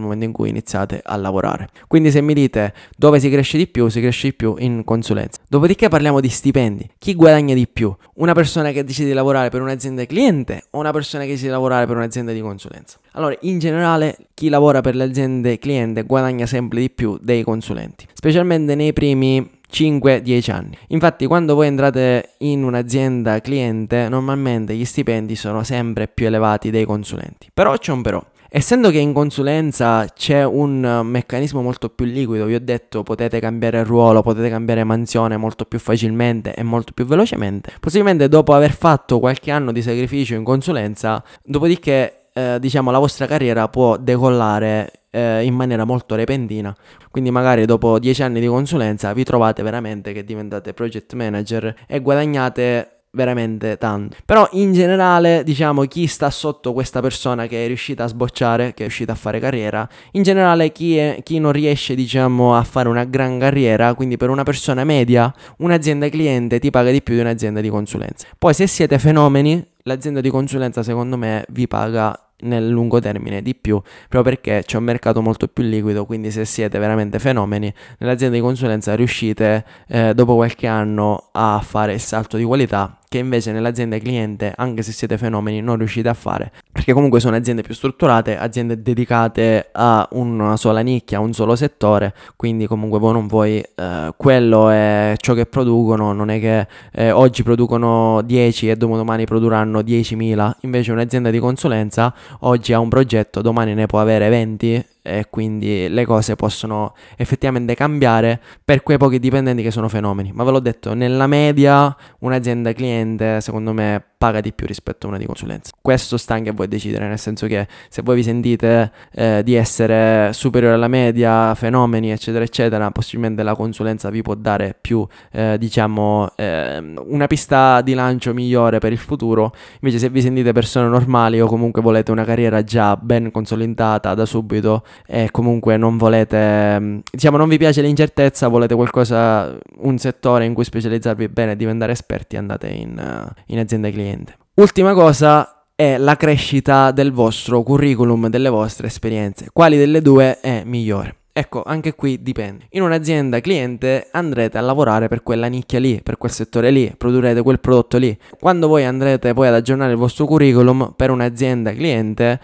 momento 0.00 0.24
in 0.24 0.32
cui 0.32 0.48
iniziate 0.48 1.00
a 1.04 1.16
lavorare. 1.16 1.68
Quindi 1.86 2.10
se 2.10 2.20
mi 2.20 2.34
dite 2.34 2.74
dove 2.96 3.20
si 3.20 3.30
cresce 3.30 3.58
di 3.58 3.68
più, 3.68 3.88
si 3.88 4.00
cresce 4.00 4.28
di 4.28 4.34
più 4.34 4.56
in 4.58 4.82
consulenza. 4.84 5.40
Dopodiché 5.48 5.88
parliamo 5.88 6.20
di 6.20 6.28
stipendi. 6.28 6.90
Chi 6.98 7.14
guadagna 7.14 7.54
di 7.54 7.68
più? 7.68 7.94
Una 8.14 8.32
persona 8.32 8.72
che 8.72 8.82
decide 8.82 9.08
di 9.08 9.14
lavorare 9.14 9.50
per 9.50 9.60
un'azienda 9.60 10.04
cliente 10.04 10.64
o 10.70 10.80
una 10.80 10.90
persona 10.90 11.24
che 11.24 11.35
di 11.44 11.50
lavorare 11.50 11.86
per 11.86 11.96
un'azienda 11.96 12.32
di 12.32 12.40
consulenza? 12.40 12.98
Allora, 13.12 13.36
in 13.40 13.58
generale, 13.58 14.16
chi 14.34 14.48
lavora 14.48 14.80
per 14.80 14.94
le 14.94 15.04
aziende 15.04 15.58
cliente 15.58 16.02
guadagna 16.02 16.46
sempre 16.46 16.80
di 16.80 16.90
più 16.90 17.18
dei 17.20 17.42
consulenti, 17.42 18.06
specialmente 18.12 18.74
nei 18.74 18.92
primi 18.92 19.50
5-10 19.70 20.50
anni. 20.50 20.78
Infatti, 20.88 21.26
quando 21.26 21.54
voi 21.54 21.66
entrate 21.66 22.34
in 22.38 22.62
un'azienda 22.62 23.40
cliente, 23.40 24.08
normalmente 24.08 24.74
gli 24.74 24.84
stipendi 24.84 25.34
sono 25.34 25.62
sempre 25.62 26.08
più 26.08 26.26
elevati 26.26 26.70
dei 26.70 26.84
consulenti. 26.84 27.50
Però 27.52 27.76
c'è 27.76 27.92
un 27.92 28.02
però. 28.02 28.24
Essendo 28.56 28.88
che 28.88 28.96
in 28.96 29.12
consulenza 29.12 30.06
c'è 30.14 30.42
un 30.42 31.02
meccanismo 31.04 31.60
molto 31.60 31.90
più 31.90 32.06
liquido, 32.06 32.46
vi 32.46 32.54
ho 32.54 32.58
detto 32.58 33.02
potete 33.02 33.38
cambiare 33.38 33.84
ruolo, 33.84 34.22
potete 34.22 34.48
cambiare 34.48 34.82
mansione 34.82 35.36
molto 35.36 35.66
più 35.66 35.78
facilmente 35.78 36.54
e 36.54 36.62
molto 36.62 36.92
più 36.94 37.04
velocemente, 37.04 37.74
possibilmente 37.78 38.30
dopo 38.30 38.54
aver 38.54 38.72
fatto 38.72 39.18
qualche 39.18 39.50
anno 39.50 39.72
di 39.72 39.82
sacrificio 39.82 40.36
in 40.36 40.42
consulenza, 40.42 41.22
dopodiché 41.44 42.28
eh, 42.32 42.56
diciamo 42.58 42.90
la 42.90 42.98
vostra 42.98 43.26
carriera 43.26 43.68
può 43.68 43.98
decollare 43.98 44.90
eh, 45.10 45.44
in 45.44 45.52
maniera 45.52 45.84
molto 45.84 46.14
repentina. 46.14 46.74
Quindi 47.10 47.30
magari 47.30 47.66
dopo 47.66 47.98
10 47.98 48.22
anni 48.22 48.40
di 48.40 48.46
consulenza 48.46 49.12
vi 49.12 49.24
trovate 49.24 49.62
veramente 49.62 50.14
che 50.14 50.24
diventate 50.24 50.72
project 50.72 51.12
manager 51.12 51.74
e 51.86 52.00
guadagnate 52.00 52.95
veramente 53.16 53.78
tanto. 53.78 54.16
Però 54.24 54.46
in 54.52 54.72
generale, 54.72 55.42
diciamo, 55.42 55.82
chi 55.86 56.06
sta 56.06 56.30
sotto 56.30 56.72
questa 56.72 57.00
persona 57.00 57.46
che 57.46 57.64
è 57.64 57.66
riuscita 57.66 58.04
a 58.04 58.06
sbocciare, 58.06 58.74
che 58.74 58.82
è 58.84 58.86
riuscita 58.86 59.12
a 59.12 59.16
fare 59.16 59.40
carriera, 59.40 59.88
in 60.12 60.22
generale 60.22 60.70
chi, 60.70 60.98
è, 60.98 61.20
chi 61.24 61.40
non 61.40 61.50
riesce, 61.50 61.94
diciamo, 61.94 62.54
a 62.54 62.62
fare 62.62 62.88
una 62.88 63.04
gran 63.04 63.38
carriera, 63.38 63.94
quindi 63.94 64.16
per 64.16 64.28
una 64.28 64.42
persona 64.42 64.84
media, 64.84 65.34
un'azienda 65.58 66.08
cliente 66.10 66.58
ti 66.58 66.70
paga 66.70 66.90
di 66.90 67.02
più 67.02 67.14
di 67.14 67.20
un'azienda 67.20 67.60
di 67.60 67.70
consulenza. 67.70 68.26
Poi 68.38 68.52
se 68.52 68.66
siete 68.66 68.98
fenomeni, 68.98 69.64
l'azienda 69.84 70.20
di 70.20 70.28
consulenza 70.28 70.82
secondo 70.82 71.16
me 71.16 71.44
vi 71.48 71.66
paga 71.66 72.20
nel 72.38 72.68
lungo 72.68 73.00
termine 73.00 73.40
di 73.40 73.54
più, 73.54 73.80
proprio 74.08 74.34
perché 74.34 74.62
c'è 74.66 74.76
un 74.76 74.84
mercato 74.84 75.22
molto 75.22 75.48
più 75.48 75.64
liquido, 75.64 76.04
quindi 76.04 76.30
se 76.30 76.44
siete 76.44 76.78
veramente 76.78 77.18
fenomeni, 77.18 77.72
nell'azienda 77.98 78.36
di 78.36 78.42
consulenza 78.42 78.94
riuscite 78.94 79.64
eh, 79.88 80.12
dopo 80.14 80.34
qualche 80.34 80.66
anno 80.66 81.28
a 81.32 81.60
fare 81.64 81.94
il 81.94 82.00
salto 82.00 82.36
di 82.36 82.44
qualità 82.44 82.98
che 83.08 83.18
invece 83.18 83.52
nell'azienda 83.52 83.98
cliente, 83.98 84.52
anche 84.56 84.82
se 84.82 84.92
siete 84.92 85.18
fenomeni, 85.18 85.60
non 85.60 85.76
riuscite 85.76 86.08
a 86.08 86.14
fare. 86.14 86.52
Perché 86.70 86.92
comunque 86.92 87.20
sono 87.20 87.36
aziende 87.36 87.62
più 87.62 87.74
strutturate, 87.74 88.36
aziende 88.36 88.82
dedicate 88.82 89.68
a 89.72 90.06
una 90.12 90.56
sola 90.56 90.80
nicchia, 90.80 91.18
a 91.18 91.20
un 91.20 91.32
solo 91.32 91.56
settore, 91.56 92.14
quindi 92.36 92.66
comunque 92.66 92.98
voi 92.98 93.12
non 93.12 93.26
vuoi, 93.26 93.62
eh, 93.74 94.12
quello 94.16 94.70
è 94.70 95.14
ciò 95.16 95.34
che 95.34 95.46
producono, 95.46 96.12
non 96.12 96.30
è 96.30 96.40
che 96.40 96.66
eh, 96.92 97.10
oggi 97.10 97.42
producono 97.42 98.22
10 98.22 98.70
e 98.70 98.76
dopodomani 98.76 99.24
produrranno 99.24 99.80
10.000, 99.80 100.52
invece 100.60 100.92
un'azienda 100.92 101.30
di 101.30 101.38
consulenza 101.38 102.14
oggi 102.40 102.72
ha 102.72 102.78
un 102.78 102.88
progetto, 102.88 103.40
domani 103.40 103.74
ne 103.74 103.86
può 103.86 104.00
avere 104.00 104.28
20 104.28 104.84
e 105.06 105.26
quindi 105.30 105.88
le 105.88 106.04
cose 106.04 106.34
possono 106.34 106.94
effettivamente 107.16 107.74
cambiare 107.76 108.40
per 108.64 108.82
quei 108.82 108.98
pochi 108.98 109.20
dipendenti 109.20 109.62
che 109.62 109.70
sono 109.70 109.88
fenomeni. 109.88 110.32
Ma 110.32 110.42
ve 110.42 110.50
l'ho 110.50 110.60
detto, 110.60 110.94
nella 110.94 111.28
media 111.28 111.94
un'azienda 112.18 112.72
cliente 112.72 113.40
secondo 113.40 113.72
me 113.72 114.02
paga 114.18 114.40
di 114.40 114.52
più 114.52 114.66
rispetto 114.66 115.06
a 115.06 115.10
una 115.10 115.18
di 115.18 115.26
consulenza. 115.26 115.72
Questo 115.80 116.16
sta 116.16 116.34
anche 116.34 116.50
a 116.50 116.52
voi 116.52 116.68
decidere, 116.68 117.06
nel 117.06 117.18
senso 117.18 117.46
che 117.46 117.66
se 117.88 118.02
voi 118.02 118.16
vi 118.16 118.22
sentite 118.22 118.90
eh, 119.12 119.42
di 119.44 119.54
essere 119.54 120.32
superiore 120.32 120.74
alla 120.74 120.88
media, 120.88 121.54
fenomeni, 121.54 122.10
eccetera, 122.10 122.42
eccetera, 122.42 122.90
possibilmente 122.90 123.42
la 123.42 123.54
consulenza 123.54 124.08
vi 124.10 124.22
può 124.22 124.34
dare 124.34 124.76
più, 124.80 125.06
eh, 125.32 125.56
diciamo, 125.58 126.30
eh, 126.36 126.78
una 126.78 127.26
pista 127.26 127.82
di 127.82 127.94
lancio 127.94 128.32
migliore 128.32 128.78
per 128.78 128.92
il 128.92 128.98
futuro. 128.98 129.52
Invece 129.80 129.98
se 129.98 130.08
vi 130.08 130.22
sentite 130.22 130.52
persone 130.52 130.88
normali 130.88 131.40
o 131.40 131.46
comunque 131.46 131.82
volete 131.82 132.10
una 132.10 132.24
carriera 132.24 132.62
già 132.64 132.96
ben 132.96 133.30
consolidata 133.30 134.14
da 134.14 134.24
subito 134.24 134.82
e 135.06 135.30
comunque 135.30 135.76
non 135.76 135.98
volete, 135.98 137.02
diciamo, 137.10 137.36
non 137.36 137.48
vi 137.48 137.58
piace 137.58 137.82
l'incertezza, 137.82 138.48
volete 138.48 138.74
qualcosa, 138.74 139.56
un 139.78 139.98
settore 139.98 140.46
in 140.46 140.54
cui 140.54 140.64
specializzarvi 140.64 141.28
bene 141.28 141.52
e 141.52 141.56
diventare 141.56 141.92
esperti, 141.92 142.36
andate 142.36 142.68
in, 142.68 143.34
in 143.46 143.58
azienda 143.58 143.90
clienti 143.90 144.04
niente. 144.16 144.36
Ultima 144.54 144.94
cosa 144.94 145.66
è 145.74 145.98
la 145.98 146.16
crescita 146.16 146.90
del 146.90 147.12
vostro 147.12 147.62
curriculum, 147.62 148.28
delle 148.28 148.48
vostre 148.48 148.86
esperienze. 148.86 149.50
Quali 149.52 149.76
delle 149.76 150.00
due 150.00 150.40
è 150.40 150.62
migliore? 150.64 151.16
Ecco, 151.38 151.62
anche 151.62 151.94
qui 151.94 152.22
dipende. 152.22 152.64
In 152.70 152.80
un'azienda 152.80 153.40
cliente 153.40 154.08
andrete 154.10 154.56
a 154.56 154.62
lavorare 154.62 155.08
per 155.08 155.22
quella 155.22 155.48
nicchia 155.48 155.78
lì, 155.78 156.00
per 156.02 156.16
quel 156.16 156.30
settore 156.30 156.70
lì, 156.70 156.94
produrrete 156.96 157.42
quel 157.42 157.60
prodotto 157.60 157.98
lì. 157.98 158.16
Quando 158.40 158.68
voi 158.68 158.86
andrete 158.86 159.34
poi 159.34 159.48
ad 159.48 159.52
aggiornare 159.52 159.92
il 159.92 159.98
vostro 159.98 160.24
curriculum 160.24 160.94
per 160.96 161.10
un'azienda 161.10 161.74
cliente, 161.74 162.40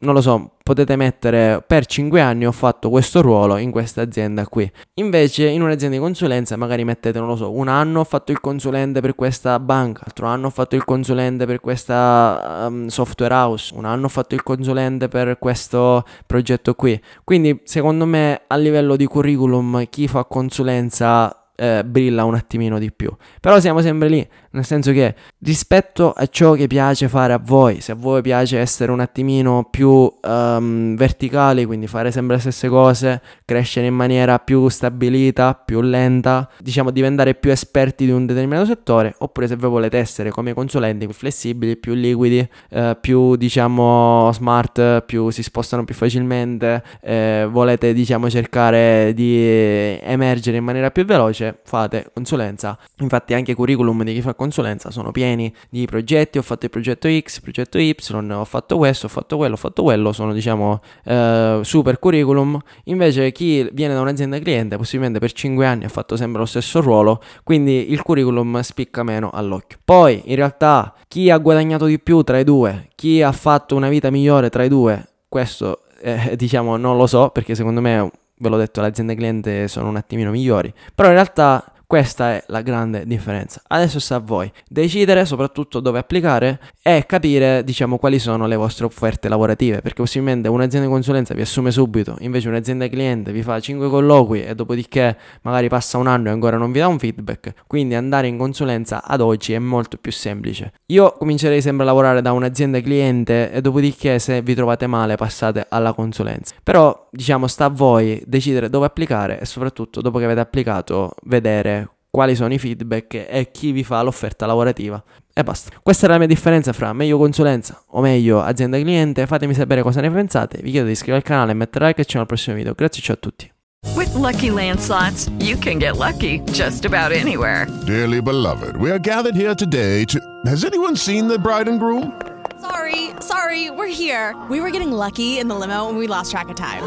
non 0.00 0.12
lo 0.12 0.20
so, 0.20 0.56
potete 0.64 0.96
mettere 0.96 1.62
per 1.64 1.84
5 1.84 2.22
anni 2.22 2.46
ho 2.46 2.50
fatto 2.50 2.88
questo 2.88 3.20
ruolo 3.20 3.58
in 3.58 3.70
questa 3.70 4.00
azienda 4.00 4.46
qui. 4.46 4.68
Invece 4.94 5.46
in 5.46 5.60
un'azienda 5.60 5.96
di 5.96 6.02
consulenza 6.02 6.56
magari 6.56 6.84
mettete, 6.84 7.18
non 7.18 7.28
lo 7.28 7.36
so, 7.36 7.52
un 7.52 7.68
anno 7.68 8.00
ho 8.00 8.04
fatto 8.04 8.32
il 8.32 8.40
consulente 8.40 9.02
per 9.02 9.14
questa 9.14 9.60
banca, 9.60 10.04
altro 10.06 10.26
anno 10.26 10.46
ho 10.46 10.50
fatto 10.50 10.74
il 10.74 10.84
consulente 10.86 11.44
per 11.44 11.60
questa 11.60 12.64
um, 12.66 12.86
software 12.86 13.34
house, 13.34 13.74
un 13.74 13.84
anno 13.84 14.06
ho 14.06 14.08
fatto 14.08 14.34
il 14.34 14.42
consulente 14.42 15.08
per 15.08 15.38
questo 15.38 16.02
progetto 16.24 16.74
qui. 16.74 16.98
Quindi 17.24 17.60
secondo 17.64 18.06
me 18.06 18.44
a 18.46 18.56
livello 18.56 18.96
di 18.96 19.04
curriculum 19.04 19.86
chi 19.90 20.08
fa 20.08 20.24
consulenza 20.24 21.44
eh, 21.56 21.84
brilla 21.84 22.24
un 22.24 22.34
attimino 22.34 22.78
di 22.78 22.90
più. 22.90 23.14
Però 23.40 23.60
siamo 23.60 23.80
sempre 23.80 24.08
lì, 24.08 24.26
nel 24.54 24.64
senso 24.64 24.92
che 24.92 25.14
rispetto 25.40 26.12
a 26.12 26.26
ciò 26.26 26.52
che 26.52 26.66
piace 26.66 27.08
fare 27.08 27.32
a 27.32 27.40
voi, 27.42 27.80
se 27.80 27.92
a 27.92 27.94
voi 27.96 28.22
piace 28.22 28.58
essere 28.58 28.92
un 28.92 29.00
attimino 29.00 29.66
più 29.68 29.88
um, 29.90 30.96
verticali, 30.96 31.64
quindi 31.64 31.88
fare 31.88 32.12
sempre 32.12 32.36
le 32.36 32.40
stesse 32.40 32.68
cose, 32.68 33.20
crescere 33.44 33.86
in 33.86 33.94
maniera 33.94 34.38
più 34.38 34.68
stabilita, 34.68 35.54
più 35.54 35.80
lenta, 35.80 36.48
diciamo 36.58 36.90
diventare 36.90 37.34
più 37.34 37.50
esperti 37.50 38.04
di 38.04 38.12
un 38.12 38.26
determinato 38.26 38.66
settore, 38.66 39.14
oppure 39.18 39.48
se 39.48 39.56
voi 39.56 39.70
volete 39.70 39.98
essere 39.98 40.30
come 40.30 40.54
consulenti 40.54 41.04
più 41.06 41.14
flessibili, 41.14 41.76
più 41.76 41.94
liquidi, 41.94 42.48
eh, 42.70 42.96
più 43.00 43.34
diciamo 43.34 44.30
smart, 44.32 45.02
più 45.02 45.30
si 45.30 45.42
spostano 45.42 45.84
più 45.84 45.94
facilmente, 45.94 46.82
eh, 47.02 47.48
volete 47.50 47.92
diciamo 47.92 48.30
cercare 48.30 49.12
di 49.14 49.98
emergere 50.00 50.58
in 50.58 50.64
maniera 50.64 50.92
più 50.92 51.04
veloce, 51.04 51.58
fate 51.64 52.08
consulenza. 52.14 52.78
Infatti 53.00 53.34
anche 53.34 53.54
curriculum 53.54 54.04
di 54.04 54.14
chi 54.14 54.20
fa 54.20 54.28
consulenza 54.28 54.42
sono 54.52 55.10
pieni 55.10 55.52
di 55.70 55.86
progetti, 55.86 56.38
ho 56.38 56.42
fatto 56.42 56.64
il 56.64 56.70
progetto 56.70 57.08
X, 57.08 57.36
il 57.36 57.42
progetto 57.42 57.78
Y, 57.78 57.94
ho 58.30 58.44
fatto 58.44 58.76
questo, 58.76 59.06
ho 59.06 59.08
fatto 59.08 59.36
quello, 59.36 59.54
ho 59.54 59.58
fatto 59.58 59.82
quello, 59.82 60.12
sono 60.12 60.32
diciamo 60.32 60.80
eh, 61.04 61.60
super 61.62 61.98
curriculum. 61.98 62.58
Invece 62.84 63.32
chi 63.32 63.68
viene 63.72 63.94
da 63.94 64.00
un'azienda 64.00 64.38
cliente 64.38 64.76
possibilmente 64.76 65.18
per 65.18 65.32
5 65.32 65.66
anni 65.66 65.84
ha 65.84 65.88
fatto 65.88 66.16
sempre 66.16 66.40
lo 66.40 66.46
stesso 66.46 66.80
ruolo, 66.80 67.22
quindi 67.42 67.92
il 67.92 68.02
curriculum 68.02 68.60
spicca 68.60 69.02
meno 69.02 69.30
all'occhio. 69.30 69.78
Poi 69.84 70.22
in 70.26 70.36
realtà 70.36 70.94
chi 71.08 71.30
ha 71.30 71.38
guadagnato 71.38 71.86
di 71.86 71.98
più 71.98 72.22
tra 72.22 72.38
i 72.38 72.44
due, 72.44 72.88
chi 72.94 73.22
ha 73.22 73.32
fatto 73.32 73.76
una 73.76 73.88
vita 73.88 74.10
migliore 74.10 74.50
tra 74.50 74.64
i 74.64 74.68
due, 74.68 75.06
questo 75.28 75.80
eh, 76.00 76.36
diciamo 76.38 76.76
non 76.76 76.96
lo 76.96 77.06
so 77.06 77.30
perché 77.30 77.54
secondo 77.54 77.80
me 77.80 78.10
ve 78.36 78.48
l'ho 78.48 78.56
detto 78.56 78.80
le 78.80 78.88
aziende 78.88 79.14
cliente 79.14 79.68
sono 79.68 79.88
un 79.88 79.96
attimino 79.96 80.30
migliori 80.30 80.72
però 80.94 81.08
in 81.08 81.14
realtà 81.14 81.73
questa 81.86 82.32
è 82.32 82.44
la 82.48 82.62
grande 82.62 83.06
differenza. 83.06 83.62
Adesso 83.66 83.98
sta 84.00 84.16
a 84.16 84.20
voi 84.20 84.50
decidere 84.68 85.24
soprattutto 85.24 85.80
dove 85.80 85.98
applicare 85.98 86.60
e 86.82 87.04
capire, 87.06 87.62
diciamo, 87.64 87.98
quali 87.98 88.18
sono 88.18 88.46
le 88.46 88.56
vostre 88.56 88.84
offerte 88.84 89.28
lavorative, 89.28 89.80
perché 89.80 90.02
possibilmente 90.02 90.48
un'azienda 90.48 90.86
di 90.86 90.92
consulenza 90.92 91.34
vi 91.34 91.42
assume 91.42 91.70
subito, 91.70 92.16
invece 92.20 92.48
un'azienda 92.48 92.88
cliente 92.88 93.32
vi 93.32 93.42
fa 93.42 93.60
5 93.60 93.88
colloqui 93.88 94.42
e 94.44 94.54
dopodiché 94.54 95.16
magari 95.42 95.68
passa 95.68 95.98
un 95.98 96.06
anno 96.06 96.28
e 96.28 96.32
ancora 96.32 96.56
non 96.56 96.72
vi 96.72 96.78
dà 96.78 96.88
un 96.88 96.98
feedback. 96.98 97.52
Quindi 97.66 97.94
andare 97.94 98.26
in 98.26 98.38
consulenza 98.38 99.04
ad 99.04 99.20
oggi 99.20 99.52
è 99.52 99.58
molto 99.58 99.96
più 99.96 100.12
semplice. 100.12 100.72
Io 100.86 101.12
comincerei 101.12 101.60
sempre 101.60 101.84
a 101.84 101.86
lavorare 101.86 102.22
da 102.22 102.32
un'azienda 102.32 102.80
cliente 102.80 103.50
e 103.52 103.60
dopodiché 103.60 104.18
se 104.18 104.42
vi 104.42 104.54
trovate 104.54 104.86
male 104.86 105.16
passate 105.16 105.66
alla 105.68 105.92
consulenza. 105.92 106.54
Però, 106.62 107.08
diciamo, 107.10 107.46
sta 107.46 107.66
a 107.66 107.70
voi 107.70 108.22
decidere 108.26 108.68
dove 108.68 108.86
applicare 108.86 109.40
e 109.40 109.44
soprattutto 109.44 110.00
dopo 110.00 110.18
che 110.18 110.24
avete 110.24 110.40
applicato 110.40 111.14
vedere 111.24 111.83
quali 112.14 112.36
sono 112.36 112.54
i 112.54 112.58
feedback 112.60 113.26
e 113.28 113.48
chi 113.50 113.72
vi 113.72 113.82
fa 113.82 114.00
l'offerta 114.00 114.46
lavorativa. 114.46 115.02
E 115.32 115.42
basta. 115.42 115.72
Questa 115.82 116.06
è 116.06 116.08
la 116.08 116.18
mia 116.18 116.28
differenza 116.28 116.72
fra 116.72 116.92
meglio 116.92 117.18
consulenza 117.18 117.82
o 117.88 118.00
meglio 118.00 118.40
azienda 118.40 118.78
cliente. 118.78 119.26
Fatemi 119.26 119.52
sapere 119.52 119.82
cosa 119.82 120.00
ne 120.00 120.12
pensate. 120.12 120.60
Vi 120.62 120.70
chiedo 120.70 120.86
di 120.86 120.92
iscrivervi 120.92 121.26
al 121.26 121.28
canale 121.28 121.50
e 121.50 121.54
mettere 121.54 121.86
like 121.86 122.02
e 122.02 122.04
ci 122.04 122.16
vediamo 122.16 122.22
al 122.22 122.28
prossimo 122.28 122.54
video. 122.54 122.72
Grazie 122.74 123.02
ciao 123.02 123.16
a 123.16 123.18
tutti. 123.18 123.52
With 123.96 124.14
lucky 124.14 124.48
landslots, 124.48 125.28
you 125.40 125.58
can 125.58 125.78
get 125.78 125.96
lucky 125.96 126.40
just 126.52 126.84
about 126.84 127.10
anywhere. 127.10 127.66
Dearly 127.84 128.22
beloved, 128.22 128.76
we 128.76 128.90
are 128.90 129.00
gathered 129.00 129.34
here 129.34 129.56
today 129.56 130.04
to. 130.04 130.20
Has 130.46 130.62
anyone 130.62 130.94
seen 130.94 131.26
the 131.26 131.36
bride 131.36 131.68
and 131.68 131.80
groom? 131.80 132.12
Sorry, 132.60 133.10
sorry, 133.18 133.70
we're 133.70 133.92
here. 133.92 134.36
We 134.48 134.60
were 134.60 134.70
getting 134.70 134.92
lucky 134.92 135.40
in 135.40 135.48
the 135.48 135.56
limo 135.56 135.88
and 135.88 135.98
we 135.98 136.06
lost 136.06 136.30
track 136.30 136.48
of 136.48 136.54
time. 136.54 136.84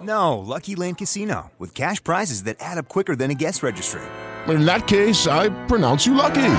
No, 0.00 0.38
Lucky 0.38 0.76
Land 0.76 0.98
Casino, 0.98 1.50
with 1.58 1.74
cash 1.74 2.00
prizes 2.02 2.44
that 2.44 2.58
add 2.60 2.78
up 2.78 2.88
quicker 2.88 3.16
than 3.16 3.30
a 3.30 3.34
guest 3.34 3.64
registry. 3.64 4.02
In 4.48 4.64
that 4.64 4.86
case, 4.88 5.26
I 5.26 5.50
pronounce 5.66 6.06
you 6.06 6.14
lucky. 6.14 6.54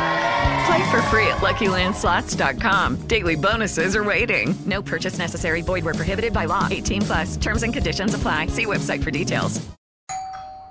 Play 0.66 0.92
for 0.92 1.02
free 1.04 1.28
at 1.28 1.42
LuckyLandSlots.com. 1.42 3.08
Daily 3.08 3.36
bonuses 3.36 3.96
are 3.96 4.04
waiting. 4.04 4.56
No 4.66 4.82
purchase 4.82 5.18
necessary. 5.18 5.62
Void 5.62 5.84
where 5.84 5.94
prohibited 5.94 6.32
by 6.32 6.46
law. 6.46 6.68
18 6.72 7.02
plus. 7.02 7.38
Terms 7.38 7.64
and 7.64 7.74
conditions 7.74 8.14
apply. 8.14 8.48
See 8.48 8.66
website 8.66 9.04
for 9.04 9.12
details. 9.12 9.60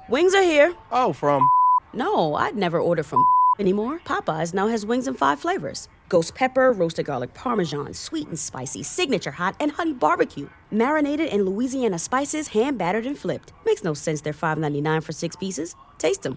Wings 0.09 0.35
are 0.35 0.43
here. 0.43 0.75
Oh, 0.91 1.13
from? 1.13 1.49
No, 1.93 2.35
I'd 2.35 2.57
never 2.57 2.81
order 2.81 3.03
from 3.03 3.23
anymore. 3.59 4.01
Popeyes 4.07 4.55
now 4.55 4.69
has 4.69 4.87
wings 4.87 5.07
in 5.07 5.15
five 5.15 5.39
flavors: 5.39 5.89
ghost 6.09 6.35
pepper, 6.35 6.73
roasted 6.73 7.05
garlic 7.07 7.35
parmesan, 7.35 7.93
sweet 7.93 8.29
and 8.29 8.39
spicy, 8.39 8.83
signature 8.83 9.31
hot, 9.31 9.55
and 9.61 9.73
honey 9.73 9.93
barbecue. 9.93 10.49
Marinated 10.71 11.29
in 11.29 11.45
Louisiana 11.45 11.99
spices, 11.99 12.49
hand 12.49 12.79
battered 12.79 13.07
and 13.07 13.19
flipped. 13.19 13.53
Makes 13.67 13.85
no 13.85 13.93
sense 13.95 14.23
they're 14.23 14.33
$5.99 14.33 15.03
for 15.03 15.13
six 15.13 15.37
pieces. 15.37 15.77
Taste 16.03 16.23
them. 16.23 16.35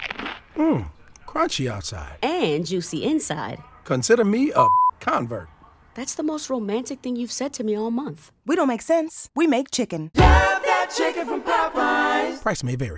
Mmm, 0.55 0.91
crunchy 1.25 1.67
outside. 1.67 2.19
And 2.21 2.67
juicy 2.67 3.03
inside. 3.03 3.57
Consider 3.83 4.23
me 4.23 4.51
a 4.55 4.67
convert. 4.99 5.47
That's 5.95 6.13
the 6.13 6.21
most 6.21 6.51
romantic 6.51 6.99
thing 7.01 7.15
you've 7.15 7.31
said 7.31 7.51
to 7.53 7.63
me 7.63 7.75
all 7.75 7.89
month. 7.89 8.31
We 8.45 8.55
don't 8.55 8.67
make 8.67 8.83
sense. 8.83 9.31
We 9.33 9.47
make 9.47 9.71
chicken. 9.71 10.11
Love 10.15 10.61
that 10.61 10.93
chicken 10.95 11.25
from 11.25 11.41
Popeyes. 11.41 12.43
Price 12.43 12.63
may 12.63 12.75
vary. 12.75 12.93